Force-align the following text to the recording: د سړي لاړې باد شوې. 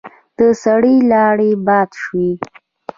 د 0.37 0.39
سړي 0.63 0.95
لاړې 1.11 1.51
باد 1.65 1.89
شوې. 2.01 2.31